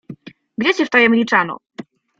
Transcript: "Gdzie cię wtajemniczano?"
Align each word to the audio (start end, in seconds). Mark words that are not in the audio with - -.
"Gdzie 0.57 0.73
cię 0.73 0.85
wtajemniczano?" 0.85 1.57